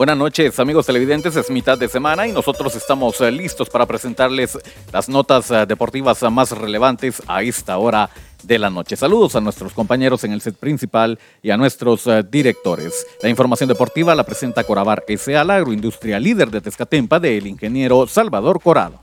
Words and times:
Buenas 0.00 0.16
noches 0.16 0.58
amigos 0.58 0.86
televidentes, 0.86 1.36
es 1.36 1.50
mitad 1.50 1.76
de 1.76 1.86
semana 1.86 2.26
y 2.26 2.32
nosotros 2.32 2.74
estamos 2.74 3.20
eh, 3.20 3.30
listos 3.30 3.68
para 3.68 3.84
presentarles 3.84 4.58
las 4.90 5.10
notas 5.10 5.50
eh, 5.50 5.66
deportivas 5.66 6.22
más 6.32 6.52
relevantes 6.52 7.22
a 7.26 7.42
esta 7.42 7.76
hora 7.76 8.08
de 8.42 8.58
la 8.58 8.70
noche. 8.70 8.96
Saludos 8.96 9.36
a 9.36 9.42
nuestros 9.42 9.74
compañeros 9.74 10.24
en 10.24 10.32
el 10.32 10.40
set 10.40 10.56
principal 10.56 11.18
y 11.42 11.50
a 11.50 11.58
nuestros 11.58 12.06
eh, 12.06 12.24
directores. 12.26 13.06
La 13.22 13.28
información 13.28 13.68
deportiva 13.68 14.14
la 14.14 14.24
presenta 14.24 14.64
Corabar 14.64 15.04
S.A., 15.06 15.44
la 15.44 15.56
agroindustria 15.56 16.18
líder 16.18 16.50
de 16.50 16.62
Tezcatempa 16.62 17.20
del 17.20 17.46
ingeniero 17.46 18.06
Salvador 18.06 18.58
Corado. 18.62 19.02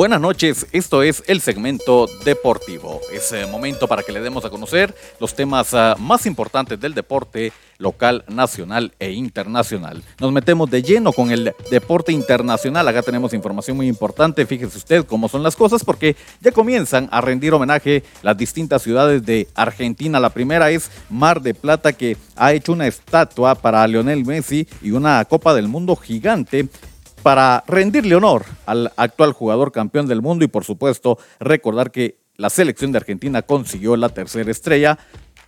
Buenas 0.00 0.22
noches, 0.22 0.66
esto 0.72 1.02
es 1.02 1.22
el 1.26 1.42
segmento 1.42 2.06
deportivo. 2.24 3.02
Es 3.12 3.32
eh, 3.32 3.44
momento 3.44 3.86
para 3.86 4.02
que 4.02 4.12
le 4.12 4.22
demos 4.22 4.46
a 4.46 4.48
conocer 4.48 4.94
los 5.20 5.34
temas 5.34 5.74
ah, 5.74 5.94
más 5.98 6.24
importantes 6.24 6.80
del 6.80 6.94
deporte 6.94 7.52
local, 7.76 8.24
nacional 8.26 8.94
e 8.98 9.10
internacional. 9.10 10.02
Nos 10.18 10.32
metemos 10.32 10.70
de 10.70 10.82
lleno 10.82 11.12
con 11.12 11.30
el 11.30 11.54
deporte 11.70 12.12
internacional. 12.12 12.88
Acá 12.88 13.02
tenemos 13.02 13.34
información 13.34 13.76
muy 13.76 13.88
importante. 13.88 14.46
Fíjese 14.46 14.78
usted 14.78 15.04
cómo 15.04 15.28
son 15.28 15.42
las 15.42 15.54
cosas 15.54 15.84
porque 15.84 16.16
ya 16.40 16.50
comienzan 16.50 17.06
a 17.12 17.20
rendir 17.20 17.52
homenaje 17.52 18.02
las 18.22 18.38
distintas 18.38 18.80
ciudades 18.80 19.26
de 19.26 19.48
Argentina. 19.54 20.18
La 20.18 20.30
primera 20.30 20.70
es 20.70 20.90
Mar 21.10 21.42
de 21.42 21.52
Plata 21.52 21.92
que 21.92 22.16
ha 22.36 22.54
hecho 22.54 22.72
una 22.72 22.86
estatua 22.86 23.54
para 23.54 23.86
Lionel 23.86 24.24
Messi 24.24 24.66
y 24.80 24.92
una 24.92 25.22
Copa 25.26 25.52
del 25.52 25.68
Mundo 25.68 25.94
gigante 25.94 26.70
para 27.22 27.64
rendirle 27.66 28.14
honor 28.14 28.44
al 28.66 28.92
actual 28.96 29.32
jugador 29.32 29.72
campeón 29.72 30.06
del 30.06 30.22
mundo 30.22 30.44
y 30.44 30.48
por 30.48 30.64
supuesto 30.64 31.18
recordar 31.38 31.90
que 31.90 32.18
la 32.36 32.48
selección 32.48 32.90
de 32.90 32.98
Argentina 32.98 33.42
consiguió 33.42 33.96
la 33.96 34.08
tercera 34.08 34.50
estrella 34.50 34.98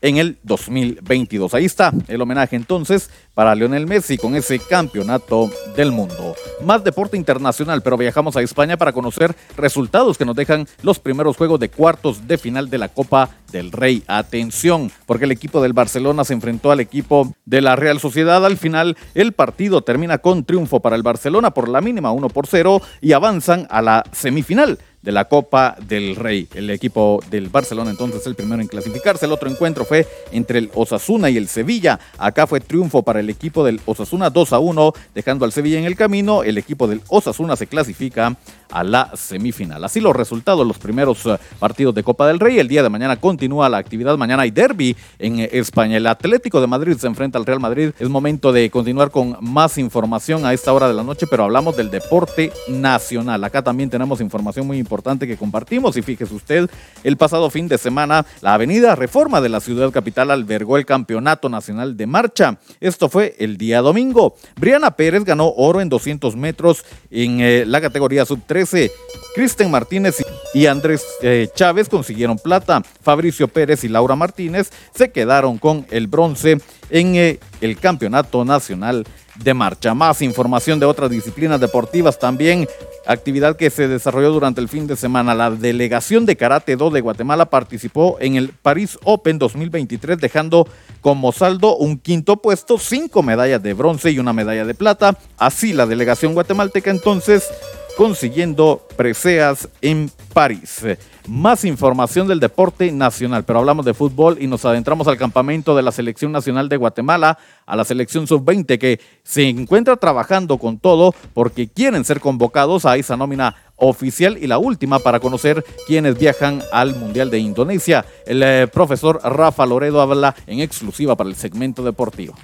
en 0.03 0.19
el 0.19 0.39
2022. 0.43 1.55
Ahí 1.55 1.65
está 1.65 1.93
el 2.09 2.21
homenaje 2.21 2.57
entonces 2.57 3.09
para 3.35 3.55
Lionel 3.55 3.87
Messi 3.87 4.19
con 4.19 4.37
ese 4.37 4.59
campeonato 4.59 5.51
del 5.75 5.93
mundo. 5.93 6.35
Más 6.65 6.85
deporte 6.85 7.17
internacional, 7.17 7.83
pero 7.83 7.97
viajamos 7.97 8.37
a 8.37 8.43
España 8.43 8.77
para 8.77 8.93
conocer 8.93 9.35
resultados 9.57 10.19
que 10.19 10.25
nos 10.25 10.37
dejan 10.37 10.67
los 10.83 10.99
primeros 10.99 11.37
juegos 11.37 11.59
de 11.59 11.71
cuartos 11.71 12.27
de 12.29 12.37
final 12.37 12.69
de 12.69 12.79
la 12.79 12.89
Copa 12.89 13.31
del 13.51 13.73
Rey. 13.73 14.03
Atención, 14.07 14.91
porque 15.07 15.25
el 15.25 15.33
equipo 15.33 15.63
del 15.63 15.73
Barcelona 15.73 16.25
se 16.25 16.35
enfrentó 16.35 16.71
al 16.71 16.81
equipo 16.81 17.35
de 17.45 17.61
la 17.61 17.77
Real 17.77 18.01
Sociedad. 18.01 18.45
Al 18.45 18.57
final, 18.57 18.97
el 19.15 19.33
partido 19.33 19.83
termina 19.83 20.19
con 20.19 20.45
triunfo 20.45 20.81
para 20.81 20.97
el 20.97 21.03
Barcelona 21.03 21.53
por 21.53 21.69
la 21.69 21.81
mínima 21.81 22.13
1 22.13 22.29
por 22.29 22.47
0 22.47 22.83
y 23.01 23.13
avanzan 23.13 23.67
a 23.71 23.83
la 23.83 24.05
semifinal 24.13 24.79
de 25.03 25.13
la 25.13 25.27
Copa 25.27 25.77
del 25.87 26.17
Rey. 26.17 26.49
El 26.55 26.71
equipo 26.71 27.21
del 27.31 27.49
Barcelona 27.49 27.91
entonces 27.91 28.27
el 28.27 28.35
primero 28.35 28.63
en 28.63 28.69
clasificarse. 28.69 29.27
El 29.27 29.33
otro 29.33 29.51
encuentro 29.51 29.85
fue 29.85 30.07
entre 30.31 30.59
el 30.59 30.71
Osasuna 30.75 31.29
y 31.29 31.37
el 31.37 31.49
Sevilla. 31.49 31.99
Acá 32.19 32.47
fue 32.47 32.61
triunfo 32.61 33.03
para 33.03 33.21
el 33.21 33.29
equipo 33.29 33.65
del 33.65 33.81
Osasuna 33.85 34.31
2 34.31 34.53
a 34.53 34.59
1, 34.61 34.93
dejando 35.15 35.45
al 35.45 35.53
Sevilla 35.53 35.79
en 35.79 35.85
el 35.85 35.97
camino. 35.97 36.45
El 36.45 36.57
equipo 36.57 36.87
del 36.87 37.03
Osasuna 37.09 37.57
se 37.57 37.67
clasifica 37.67 38.37
a 38.71 38.85
la 38.85 39.11
semifinal. 39.15 39.85
Así 39.85 40.01
los 40.01 40.15
resultados, 40.15 40.67
los 40.67 40.79
primeros 40.79 41.27
eh, 41.27 41.37
partidos 41.59 41.95
de 41.95 42.03
Copa 42.03 42.27
del 42.27 42.41
Rey. 42.41 42.59
El 42.59 42.69
día 42.69 42.83
de 42.83 42.89
mañana 42.89 43.17
continúa 43.17 43.69
la 43.69 43.79
actividad. 43.79 44.17
Mañana 44.17 44.45
hay 44.45 44.51
derby 44.51 44.97
en 45.19 45.41
eh, 45.41 45.51
España. 45.53 45.97
El 45.97 46.07
Atlético 46.07 46.61
de 46.61 46.69
Madrid 46.69 46.97
se 46.97 47.09
enfrenta 47.09 47.39
al 47.39 47.45
Real 47.45 47.61
Madrid. 47.61 47.91
Es 47.99 48.09
momento 48.09 48.53
de 48.53 48.71
continuar 48.71 49.11
con 49.11 49.37
más 49.41 49.77
información 49.79 50.47
a 50.47 50.53
esta 50.53 50.73
hora 50.73 50.89
de 50.89 50.95
la 50.95 51.03
noche, 51.03 51.27
pero 51.29 51.45
hablamos 51.45 51.77
del 51.77 51.91
deporte 51.91 52.53
nacional. 52.69 53.43
Acá 53.45 53.63
también 53.63 53.91
tenemos 53.91 54.21
información 54.21 54.67
muy 54.67 54.79
importante 54.79 54.92
que 55.27 55.37
compartimos. 55.37 55.97
Y 55.97 56.03
fíjese 56.03 56.35
usted, 56.35 56.69
el 57.03 57.17
pasado 57.17 57.49
fin 57.51 57.69
de 57.69 57.79
semana, 57.79 58.27
la 58.41 58.55
avenida 58.55 58.95
Reforma 58.95 59.41
de 59.41 59.49
la 59.49 59.61
ciudad 59.61 59.91
capital 59.91 60.31
albergó 60.31 60.77
el 60.77 60.85
Campeonato 60.85 61.49
Nacional 61.49 61.97
de 61.97 62.07
Marcha. 62.07 62.59
Esto 62.81 63.09
fue 63.09 63.35
el 63.39 63.57
día 63.57 63.81
domingo. 63.81 64.37
Briana 64.57 64.91
Pérez 64.91 65.25
ganó 65.25 65.53
oro 65.57 65.81
en 65.81 65.89
200 65.89 66.37
metros 66.37 66.85
en 67.11 67.41
eh, 67.41 67.65
la 67.67 67.81
categoría 67.81 68.25
sub 68.25 68.41
3 68.47 68.91
Kristen 69.35 69.71
Martínez 69.71 70.23
y 70.53 70.67
Andrés 70.67 71.05
eh, 71.23 71.49
Chávez 71.55 71.89
consiguieron 71.89 72.39
plata. 72.39 72.83
Fabricio 73.03 73.49
Pérez 73.49 73.83
y 73.85 73.89
Laura 73.89 74.15
Martínez 74.15 74.71
se 74.95 75.11
quedaron 75.11 75.59
con 75.59 75.87
el 75.91 76.07
bronce 76.07 76.59
en 76.91 77.17
eh, 77.17 77.41
el 77.63 77.79
Campeonato 77.79 78.45
Nacional 78.45 79.07
de 79.37 79.55
Marcha. 79.55 79.95
Más 79.95 80.23
información 80.23 80.79
de 80.81 80.87
otras 80.87 81.11
disciplinas 81.11 81.61
deportivas 81.61 82.19
también. 82.19 82.69
Actividad 83.07 83.57
que 83.57 83.71
se 83.71 83.89
desarrolló 83.89 84.31
durante 84.31 84.61
el 84.61 84.69
fin 84.69 84.87
de 84.87 84.97
semana. 84.97 85.35
La 85.35 85.51
delegación 85.51 86.27
de 86.27 86.37
Karate 86.37 86.77
Do 86.77 86.91
de 86.91 87.01
Guatemala 87.01 87.47
participó 87.47 88.17
en 88.21 88.37
el 88.37 88.51
Paris 88.51 88.99
Open 89.05 89.39
2023, 89.39 90.19
dejando 90.19 90.69
como 91.01 91.33
saldo 91.33 91.77
un 91.77 91.99
quinto 91.99 92.37
puesto, 92.37 92.79
cinco 92.79 93.23
medallas 93.23 93.63
de 93.63 93.75
bronce 93.75 94.11
y 94.11 94.19
una 94.19 94.33
medalla 94.33 94.65
de 94.65 94.75
plata. 94.75 95.19
Así, 95.39 95.73
la 95.73 95.87
delegación 95.87 96.35
guatemalteca 96.35 96.91
entonces 96.91 97.49
consiguiendo 97.97 98.87
preseas 98.97 99.69
en 99.81 100.11
París. 100.33 100.85
Más 101.29 101.65
información 101.65 102.27
del 102.27 102.41
deporte 102.41 102.91
nacional, 102.91 103.45
pero 103.45 103.61
hablamos 103.61 103.85
de 103.85 103.95
fútbol 103.95 104.39
y 104.41 104.47
nos 104.47 104.65
adentramos 104.65 105.07
al 105.07 105.17
campamento 105.17 105.77
de 105.77 105.83
la 105.83 105.93
Selección 105.93 106.33
Nacional 106.33 106.69
de 106.69 106.77
Guatemala, 106.77 107.39
a 107.65 107.77
la 107.77 107.85
Selección 107.85 108.27
Sub-20 108.27 108.79
que 108.79 109.01
se 109.23 109.49
encuentra 109.49 109.97
trabajando 109.97 110.59
con 110.59 110.79
todo 110.79 111.15
porque 111.33 111.69
quieren 111.69 112.05
ser 112.05 112.21
convocados 112.21 112.87
a 112.87 112.97
esa 112.97 113.17
nómina 113.17 113.55
oficial 113.77 114.37
y 114.39 114.47
la 114.47 114.59
última 114.59 114.99
para 114.99 115.21
conocer 115.21 115.65
quienes 115.87 116.19
viajan 116.19 116.61
al 116.73 116.95
Mundial 116.97 117.31
de 117.31 117.39
Indonesia. 117.39 118.05
El 118.27 118.43
eh, 118.43 118.67
profesor 118.73 119.21
Rafa 119.23 119.67
Loredo 119.67 120.01
habla 120.01 120.35
en 120.47 120.61
exclusiva 120.61 121.17
para 121.17 121.31
el 121.31 121.37
segmento 121.37 121.85
deportivo. 121.85 122.35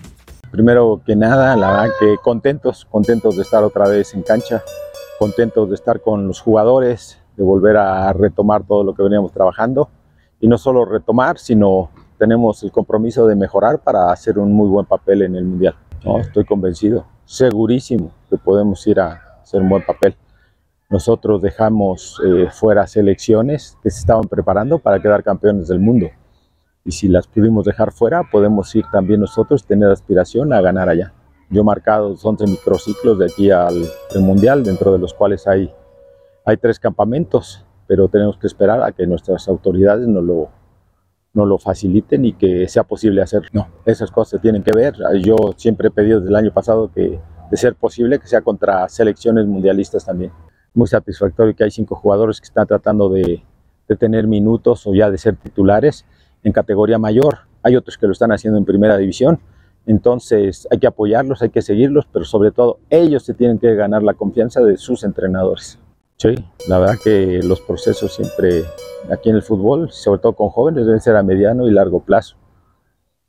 Primero 0.51 1.03
que 1.05 1.15
nada, 1.15 1.57
la 1.57 1.71
verdad 1.71 1.91
que 2.01 2.17
contentos, 2.23 2.87
contentos 2.91 3.37
de 3.37 3.43
estar 3.43 3.63
otra 3.63 3.87
vez 3.89 4.15
en 4.15 4.23
cancha 4.23 4.63
contentos 5.19 5.69
de 5.69 5.75
estar 5.75 6.01
con 6.01 6.29
los 6.29 6.41
jugadores, 6.41 7.19
de 7.37 7.45
volver 7.45 7.77
a 7.77 8.13
retomar 8.13 8.65
todo 8.65 8.85
lo 8.85 8.95
que 8.95 9.03
veníamos 9.03 9.33
trabajando. 9.33 9.89
Y 10.41 10.49
no 10.49 10.57
solo 10.59 10.85
retomar, 10.85 11.39
sino 11.39 11.91
tenemos 12.19 12.63
el 12.63 12.73
compromiso 12.73 13.27
de 13.27 13.37
mejorar 13.37 13.81
para 13.81 14.11
hacer 14.13 14.39
un 14.39 14.53
muy 14.53 14.69
buen 14.69 14.87
papel 14.87 15.23
en 15.23 15.37
el 15.37 15.45
Mundial. 15.45 15.75
¿no? 16.05 16.19
Estoy 16.19 16.45
convencido, 16.45 17.07
segurísimo 17.25 18.13
que 18.31 18.37
podemos 18.37 18.87
ir 18.87 19.01
a 19.01 19.41
hacer 19.43 19.61
un 19.61 19.69
buen 19.69 19.85
papel. 19.85 20.17
Nosotros 20.91 21.43
dejamos 21.43 22.21
eh, 22.25 22.49
fuera 22.51 22.87
selecciones 22.87 23.77
que 23.83 23.91
se 23.91 24.01
estaban 24.01 24.25
preparando 24.25 24.79
para 24.79 25.01
quedar 25.01 25.23
campeones 25.23 25.69
del 25.69 25.81
mundo. 25.81 26.09
Y 26.85 26.93
si 26.93 27.09
las 27.09 27.27
pudimos 27.27 27.67
dejar 27.67 27.93
fuera, 27.93 28.23
podemos 28.31 28.75
ir 28.75 28.85
también 28.91 29.21
nosotros, 29.21 29.65
tener 29.65 29.91
aspiración 29.91 30.53
a 30.53 30.61
ganar 30.61 30.89
allá. 30.89 31.13
Yo 31.51 31.65
marcado 31.65 32.15
11 32.23 32.47
microciclos 32.47 33.19
de 33.19 33.27
aquí 33.27 33.51
al, 33.51 33.85
Mundial, 34.21 34.65
dentro 34.65 34.93
de 34.93 34.99
los 34.99 35.15
cuales 35.15 35.47
hay, 35.47 35.73
hay 36.45 36.57
tres 36.59 36.79
campamentos, 36.79 37.65
pero 37.87 38.09
tenemos 38.09 38.37
que 38.37 38.47
esperar 38.47 38.83
a 38.83 38.93
que 38.93 39.07
nuestras 39.07 39.49
autoridades 39.49 40.07
nos 40.07 40.23
lo, 40.25 40.51
nos 41.33 41.49
lo 41.49 41.59
faciliten 41.59 42.27
y 42.27 42.35
que 42.35 42.69
sea 42.69 42.83
posible 42.83 43.23
hacer. 43.23 43.43
No, 43.53 43.69
esas 43.87 44.11
cosas 44.11 44.33
se 44.33 44.39
tienen 44.41 44.63
que 44.63 44.73
ver. 44.77 44.97
Yo 45.23 45.37
siempre 45.57 45.89
he 45.89 45.91
pedido 45.91 46.21
desde 46.21 46.31
el 46.31 46.37
año 46.37 46.53
pasado 46.53 46.91
que, 46.93 47.19
de 47.51 47.57
ser 47.57 47.75
posible, 47.77 48.19
que 48.19 48.27
sea 48.27 48.43
contra 48.43 48.87
selecciones 48.91 49.47
mundialistas 49.47 50.05
también. 50.05 50.33
Muy 50.75 50.87
satisfactorio 50.87 51.57
que 51.57 51.65
hay 51.65 51.71
cinco 51.71 51.95
jugadores 51.95 52.41
que 52.41 52.47
están 52.47 52.67
tratando 52.67 53.09
de, 53.09 53.43
de 53.89 53.97
tener 53.97 54.27
minutos 54.27 54.87
o 54.87 54.95
ya 54.95 55.11
de 55.11 55.17
ser 55.17 55.37
titulares 55.37 56.05
en 56.43 56.53
categoría 56.53 56.99
mayor. 56.99 57.39
Hay 57.63 57.75
otros 57.75 57.97
que 57.97 58.07
lo 58.07 58.13
están 58.13 58.33
haciendo 58.33 58.59
en 58.59 58.67
primera 58.67 58.99
división 58.99 59.41
entonces 59.89 60.69
hay 60.71 60.79
que 60.79 60.87
apoyarlos, 60.87 61.43
hay 61.43 61.49
que 61.51 61.63
seguirlos, 61.63 62.07
pero 62.13 62.25
sobre 62.25 62.51
todo 62.53 62.79
ellos 62.91 63.25
se 63.25 63.35
tienen 63.35 63.59
que 63.59 63.75
ganar 63.75 64.03
la 64.03 64.15
confianza 64.15 64.61
de 64.61 64.77
sus 64.77 65.03
entrenadores. 65.03 65.79
Sí, 66.17 66.35
la 66.69 66.79
verdad 66.79 66.97
que 67.03 67.41
los 67.43 67.61
procesos 67.61 68.15
siempre 68.15 68.65
aquí 69.11 69.31
en 69.31 69.37
el 69.37 69.43
fútbol, 69.43 69.91
sobre 69.91 70.21
todo 70.21 70.35
con 70.35 70.51
jóvenes, 70.51 70.85
deben 70.85 71.01
ser 71.01 71.17
a 71.17 71.23
mediano 71.23 71.67
y 71.67 71.71
largo 71.71 72.01
plazo. 72.01 72.37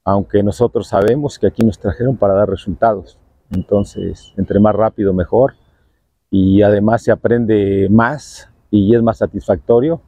Aunque 0.03 0.43
nosotros 0.43 0.87
sabemos 0.87 1.39
que 1.39 1.47
aquí 1.47 1.63
nos 1.63 1.79
trajeron 1.79 2.17
para 2.17 2.33
dar 2.33 2.49
resultados. 2.49 3.17
Entonces, 3.51 4.33
entre 4.37 4.59
más 4.59 4.75
rápido, 4.75 5.13
mejor. 5.13 5.53
Y 6.29 6.61
además 6.61 7.03
se 7.03 7.11
aprende 7.11 7.87
más 7.89 8.49
y 8.69 8.95
es 8.95 9.01
más 9.01 9.19
satisfactorio 9.19 10.01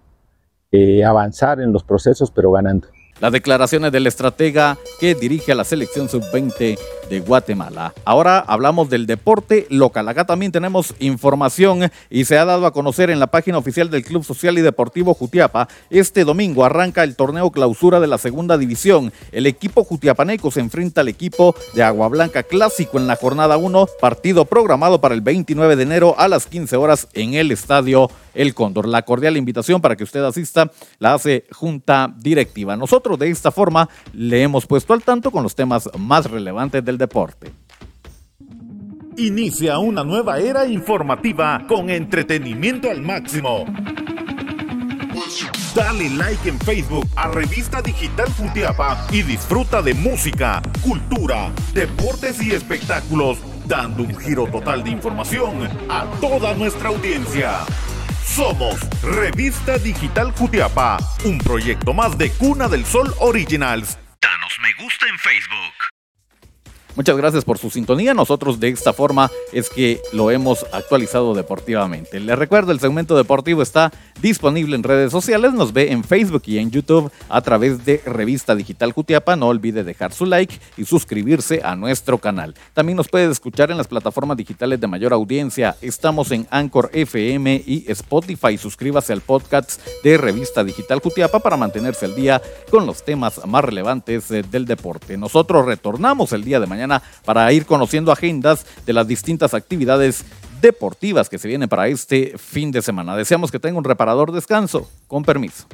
eh, 0.71 1.03
avanzar 1.03 1.62
en 1.62 1.71
los 1.71 1.83
procesos, 1.83 2.31
pero 2.31 2.51
ganando. 2.51 2.88
Las 3.21 3.31
declaraciones 3.31 3.91
del 3.91 4.07
estratega 4.07 4.79
que 5.00 5.13
dirige 5.13 5.51
a 5.51 5.56
la 5.56 5.63
selección 5.63 6.09
sub-20 6.09 6.77
de 7.07 7.19
Guatemala. 7.19 7.94
Ahora 8.03 8.39
hablamos 8.39 8.89
del 8.89 9.06
deporte 9.06 9.68
local. 9.69 10.07
Acá 10.07 10.25
también 10.25 10.51
tenemos 10.51 10.95
información 10.97 11.91
y 12.09 12.25
se 12.25 12.39
ha 12.39 12.45
dado 12.45 12.65
a 12.65 12.73
conocer 12.73 13.12
en 13.12 13.19
la 13.19 13.27
página 13.27 13.59
oficial 13.59 13.91
del 13.91 14.03
Club 14.03 14.23
Social 14.23 14.57
y 14.57 14.62
Deportivo 14.62 15.13
Jutiapa. 15.13 15.68
Este 15.91 16.23
domingo 16.23 16.65
arranca 16.65 17.03
el 17.03 17.15
torneo 17.15 17.51
clausura 17.51 18.00
de 18.00 18.07
la 18.07 18.18
segunda 18.18 18.57
división. 18.57 19.13
El 19.31 19.45
equipo 19.45 19.83
jutiapaneco 19.83 20.50
se 20.50 20.62
enfrenta 20.62 21.01
al 21.01 21.09
equipo 21.09 21.53
de 21.75 21.83
Agua 21.83 22.07
Blanca 22.07 22.41
Clásico 22.41 22.97
en 22.97 23.06
la 23.06 23.17
jornada 23.17 23.57
1, 23.57 23.88
partido 24.00 24.45
programado 24.45 25.00
para 25.00 25.13
el 25.13 25.21
29 25.21 25.75
de 25.75 25.83
enero 25.83 26.15
a 26.17 26.27
las 26.27 26.47
15 26.47 26.75
horas 26.75 27.07
en 27.13 27.35
el 27.35 27.51
estadio 27.51 28.09
El 28.33 28.54
Cóndor. 28.54 28.88
La 28.88 29.04
cordial 29.04 29.38
invitación 29.38 29.81
para 29.81 29.95
que 29.95 30.04
usted 30.04 30.24
asista 30.24 30.72
la 31.00 31.13
hace 31.13 31.45
Junta 31.51 32.13
Directiva. 32.18 32.75
Nosotros 32.75 33.19
de 33.19 33.30
esta 33.30 33.51
forma 33.51 33.89
le 34.13 34.44
hemos 34.44 34.66
puesto 34.66 34.94
al 34.94 35.04
tanto 35.04 35.31
con 35.31 35.44
los 35.44 35.56
temas 35.56 35.89
más 35.98 36.30
relevantes 36.30 36.83
del 36.83 36.98
deporte. 36.98 37.51
Inicia 39.18 39.78
una 39.78 40.04
nueva 40.04 40.39
era 40.39 40.66
informativa 40.66 41.66
con 41.68 41.89
entretenimiento 41.89 42.89
al 42.89 43.01
máximo. 43.01 43.66
Dale 45.75 46.10
like 46.10 46.50
en 46.50 46.60
Facebook 46.60 47.07
a 47.16 47.30
Revista 47.30 47.81
Digital 47.81 48.27
Futiapa 48.27 49.07
y 49.12 49.22
disfruta 49.22 49.81
de 49.81 49.94
música, 49.94 50.62
cultura, 50.81 51.51
deportes 51.74 52.42
y 52.42 52.51
espectáculos, 52.51 53.38
dando 53.68 54.04
un 54.04 54.16
giro 54.18 54.48
total 54.48 54.84
de 54.84 54.92
información 54.92 55.69
a 55.89 56.06
toda 56.19 56.54
nuestra 56.56 56.89
audiencia. 56.89 57.60
Somos 58.25 58.79
Revista 59.01 59.77
Digital 59.77 60.31
Jutiapa, 60.31 60.97
un 61.25 61.38
proyecto 61.38 61.94
más 61.94 62.18
de 62.18 62.31
Cuna 62.31 62.68
del 62.68 62.85
Sol 62.85 63.13
Originals. 63.19 63.97
Danos 64.21 64.53
me 64.62 64.83
gusta 64.83 65.06
en 65.07 65.19
Facebook. 65.19 65.81
Muchas 66.95 67.15
gracias 67.15 67.45
por 67.45 67.57
su 67.57 67.69
sintonía. 67.69 68.13
Nosotros 68.13 68.59
de 68.59 68.69
esta 68.69 68.91
forma 68.91 69.31
es 69.53 69.69
que 69.69 70.01
lo 70.11 70.29
hemos 70.29 70.65
actualizado 70.73 71.33
deportivamente. 71.33 72.19
Les 72.19 72.38
recuerdo, 72.38 72.71
el 72.71 72.79
segmento 72.79 73.15
deportivo 73.15 73.61
está 73.61 73.91
disponible 74.21 74.75
en 74.75 74.83
redes 74.83 75.11
sociales. 75.11 75.53
Nos 75.53 75.71
ve 75.71 75.91
en 75.91 76.03
Facebook 76.03 76.43
y 76.45 76.57
en 76.57 76.69
YouTube 76.69 77.11
a 77.29 77.41
través 77.41 77.85
de 77.85 78.01
Revista 78.05 78.55
Digital 78.55 78.93
Cutiapa. 78.93 79.38
No 79.38 79.47
olvide 79.47 79.83
dejar 79.83 80.13
su 80.13 80.25
like 80.25 80.59
y 80.77 80.85
suscribirse 80.85 81.61
a 81.63 81.75
nuestro 81.75 82.17
canal. 82.17 82.55
También 82.73 82.97
nos 82.97 83.07
puede 83.07 83.31
escuchar 83.31 83.71
en 83.71 83.77
las 83.77 83.88
plataformas 83.88 84.35
digitales 84.35 84.79
de 84.79 84.88
mayor 84.88 85.13
audiencia. 85.13 85.77
Estamos 85.81 86.31
en 86.31 86.45
Anchor 86.49 86.89
FM 86.93 87.63
y 87.65 87.85
Spotify. 87.89 88.57
Suscríbase 88.57 89.13
al 89.13 89.21
podcast 89.21 89.81
de 90.03 90.17
Revista 90.17 90.63
Digital 90.63 91.01
Cutiapa 91.01 91.39
para 91.39 91.57
mantenerse 91.57 92.05
al 92.05 92.15
día 92.15 92.41
con 92.69 92.85
los 92.85 93.03
temas 93.03 93.45
más 93.47 93.63
relevantes 93.63 94.29
eh, 94.31 94.43
del 94.43 94.65
deporte. 94.65 95.17
Nosotros 95.17 95.65
retornamos 95.65 96.33
el 96.33 96.43
día 96.43 96.59
de 96.59 96.67
para 97.25 97.51
ir 97.51 97.66
conociendo 97.66 98.12
agendas 98.12 98.66
de 98.86 98.94
las 98.94 99.07
distintas 99.07 99.54
actividades 99.54 100.25
deportivas 100.62 101.30
que 101.30 101.39
se 101.39 101.48
vienen 101.48 101.68
para 101.68 101.88
este 101.88 102.38
fin 102.38 102.72
de 102.72 102.81
semana. 102.81 103.16
Deseamos 103.16 103.51
que 103.51 103.60
tenga 103.60 103.78
un 103.78 103.83
reparador 103.83 104.31
descanso. 104.31 104.89
Con 105.07 105.24
permiso. 105.24 105.68